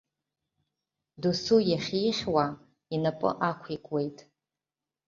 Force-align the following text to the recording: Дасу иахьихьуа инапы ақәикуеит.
Дасу 1.21 1.59
иахьихьуа 1.71 2.45
инапы 2.95 3.29
ақәикуеит. 3.49 4.17